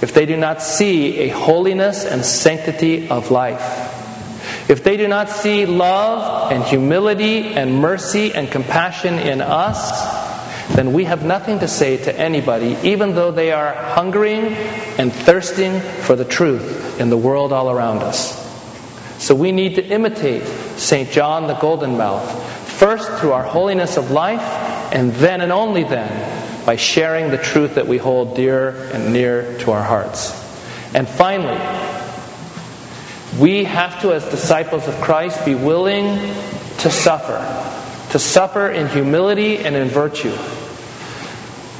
if 0.00 0.14
they 0.14 0.24
do 0.24 0.38
not 0.38 0.62
see 0.62 1.18
a 1.18 1.28
holiness 1.28 2.06
and 2.06 2.24
sanctity 2.24 3.10
of 3.10 3.30
life. 3.30 4.70
If 4.70 4.82
they 4.82 4.96
do 4.96 5.06
not 5.06 5.28
see 5.28 5.66
love 5.66 6.50
and 6.50 6.64
humility 6.64 7.54
and 7.54 7.78
mercy 7.78 8.32
and 8.32 8.50
compassion 8.50 9.18
in 9.18 9.42
us, 9.42 10.15
then 10.74 10.92
we 10.92 11.04
have 11.04 11.24
nothing 11.24 11.60
to 11.60 11.68
say 11.68 11.96
to 11.96 12.18
anybody, 12.18 12.76
even 12.82 13.14
though 13.14 13.30
they 13.30 13.52
are 13.52 13.72
hungering 13.72 14.46
and 14.98 15.12
thirsting 15.12 15.80
for 15.80 16.16
the 16.16 16.24
truth 16.24 17.00
in 17.00 17.08
the 17.08 17.16
world 17.16 17.52
all 17.52 17.70
around 17.70 17.98
us. 17.98 18.44
So 19.18 19.34
we 19.34 19.52
need 19.52 19.76
to 19.76 19.84
imitate 19.84 20.42
St. 20.78 21.10
John 21.10 21.46
the 21.46 21.54
Golden 21.54 21.96
Mouth, 21.96 22.68
first 22.68 23.10
through 23.12 23.32
our 23.32 23.44
holiness 23.44 23.96
of 23.96 24.10
life, 24.10 24.42
and 24.92 25.12
then 25.14 25.40
and 25.40 25.52
only 25.52 25.84
then 25.84 26.66
by 26.66 26.76
sharing 26.76 27.30
the 27.30 27.38
truth 27.38 27.76
that 27.76 27.86
we 27.86 27.96
hold 27.96 28.36
dear 28.36 28.90
and 28.92 29.12
near 29.12 29.56
to 29.60 29.70
our 29.70 29.82
hearts. 29.82 30.32
And 30.94 31.08
finally, 31.08 31.58
we 33.40 33.64
have 33.64 34.00
to, 34.02 34.12
as 34.12 34.24
disciples 34.26 34.86
of 34.88 34.94
Christ, 35.00 35.44
be 35.44 35.54
willing 35.54 36.18
to 36.78 36.90
suffer, 36.90 37.38
to 38.12 38.18
suffer 38.18 38.68
in 38.68 38.88
humility 38.88 39.58
and 39.58 39.76
in 39.76 39.88
virtue. 39.88 40.36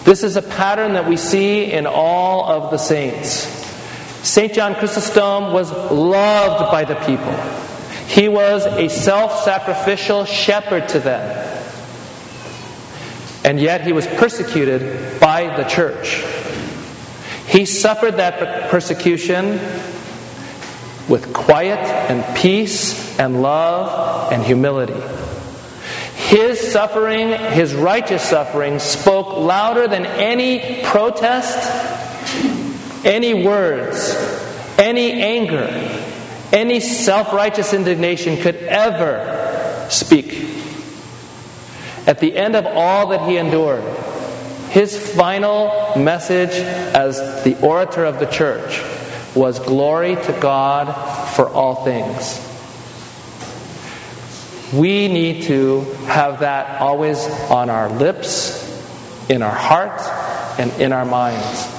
This 0.06 0.22
is 0.22 0.36
a 0.36 0.42
pattern 0.42 0.92
that 0.92 1.08
we 1.08 1.16
see 1.16 1.64
in 1.64 1.84
all 1.84 2.44
of 2.44 2.70
the 2.70 2.78
saints. 2.78 3.28
St. 4.22 4.54
John 4.54 4.76
Chrysostom 4.76 5.52
was 5.52 5.72
loved 5.72 6.70
by 6.70 6.84
the 6.84 6.94
people. 6.94 7.32
He 8.06 8.28
was 8.28 8.64
a 8.66 8.86
self 8.86 9.42
sacrificial 9.42 10.24
shepherd 10.24 10.88
to 10.90 11.00
them. 11.00 11.64
And 13.44 13.58
yet 13.58 13.80
he 13.80 13.92
was 13.92 14.06
persecuted 14.06 15.18
by 15.18 15.56
the 15.56 15.64
church. 15.64 16.24
He 17.48 17.66
suffered 17.66 18.18
that 18.18 18.70
persecution 18.70 19.58
with 21.08 21.32
quiet 21.34 21.80
and 21.80 22.36
peace 22.36 23.18
and 23.18 23.42
love 23.42 24.32
and 24.32 24.44
humility. 24.44 25.25
His 26.26 26.72
suffering, 26.72 27.28
his 27.52 27.72
righteous 27.72 28.20
suffering, 28.20 28.80
spoke 28.80 29.36
louder 29.36 29.86
than 29.86 30.04
any 30.04 30.82
protest, 30.82 31.56
any 33.04 33.46
words, 33.46 34.12
any 34.76 35.12
anger, 35.22 35.68
any 36.52 36.80
self 36.80 37.32
righteous 37.32 37.72
indignation 37.72 38.38
could 38.38 38.56
ever 38.56 39.86
speak. 39.88 40.50
At 42.08 42.18
the 42.18 42.36
end 42.36 42.56
of 42.56 42.66
all 42.66 43.06
that 43.08 43.28
he 43.28 43.36
endured, 43.36 43.84
his 44.70 44.98
final 45.14 45.96
message 45.96 46.50
as 46.50 47.44
the 47.44 47.56
orator 47.64 48.04
of 48.04 48.18
the 48.18 48.26
church 48.26 48.82
was 49.36 49.60
glory 49.60 50.16
to 50.16 50.38
God 50.40 50.92
for 51.36 51.48
all 51.48 51.84
things. 51.84 52.45
We 54.72 55.08
need 55.08 55.44
to 55.44 55.82
have 56.06 56.40
that 56.40 56.80
always 56.80 57.24
on 57.50 57.70
our 57.70 57.88
lips, 57.88 58.62
in 59.30 59.42
our 59.42 59.54
heart, 59.54 60.00
and 60.58 60.72
in 60.80 60.92
our 60.92 61.04
minds. 61.04 61.72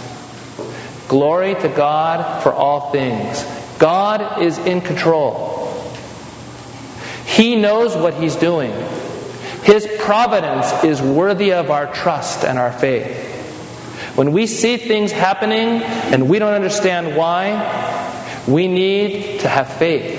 Glory 1.08 1.56
to 1.56 1.70
God 1.70 2.44
for 2.44 2.54
all 2.54 2.92
things. 2.92 3.46
God 3.78 4.42
is 4.42 4.58
in 4.58 4.82
control. 4.82 5.56
He 7.26 7.56
knows 7.56 7.96
what 7.96 8.14
He's 8.14 8.36
doing. 8.36 8.72
His 9.64 9.88
providence 10.00 10.84
is 10.84 11.02
worthy 11.02 11.52
of 11.52 11.70
our 11.70 11.94
trust 11.94 12.46
and 12.46 12.58
our 12.58 12.72
faith. 12.72 13.26
When 14.16 14.32
we 14.32 14.48
see 14.48 14.78
things 14.78 15.12
happening 15.12 15.82
and 15.84 16.30
we 16.30 16.40
don't 16.40 16.54
understand 16.54 17.16
why, 17.16 18.44
we 18.48 18.68
need 18.68 19.42
to 19.42 19.50
have 19.50 19.72
faith. 19.74 20.17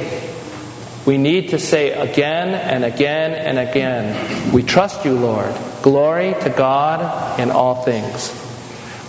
We 1.06 1.16
need 1.18 1.50
to 1.50 1.58
say 1.58 1.92
again 1.92 2.48
and 2.48 2.84
again 2.84 3.32
and 3.32 3.58
again, 3.58 4.52
We 4.52 4.62
trust 4.62 5.04
you, 5.04 5.14
Lord. 5.14 5.54
Glory 5.82 6.34
to 6.42 6.50
God 6.50 7.40
in 7.40 7.50
all 7.50 7.82
things. 7.82 8.32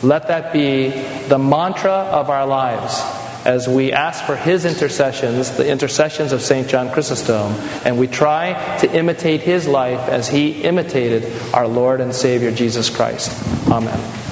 Let 0.02 0.28
that 0.28 0.54
be 0.54 0.90
the 1.28 1.38
mantra 1.38 1.92
of 1.92 2.30
our 2.30 2.46
lives 2.46 3.02
as 3.46 3.68
we 3.68 3.92
ask 3.92 4.24
for 4.26 4.36
his 4.36 4.66
intercessions, 4.66 5.52
the 5.52 5.68
intercessions 5.68 6.32
of 6.32 6.42
St. 6.42 6.68
John 6.68 6.92
Chrysostom, 6.92 7.54
and 7.86 7.98
we 7.98 8.08
try 8.08 8.78
to 8.80 8.92
imitate 8.92 9.42
his 9.42 9.68
life 9.68 10.10
as 10.10 10.28
he 10.28 10.62
imitated 10.62 11.32
our 11.54 11.68
Lord 11.68 12.02
and 12.02 12.14
Savior 12.14 12.52
Jesus 12.52 12.90
Christ. 12.90 13.32
Amen. 13.70 14.29